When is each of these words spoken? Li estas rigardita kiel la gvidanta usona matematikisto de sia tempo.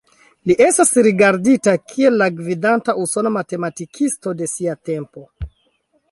Li 0.49 0.53
estas 0.67 0.91
rigardita 1.07 1.73
kiel 1.91 2.17
la 2.21 2.29
gvidanta 2.39 2.95
usona 3.03 3.33
matematikisto 3.35 4.33
de 4.41 4.49
sia 4.55 4.75
tempo. 4.91 5.27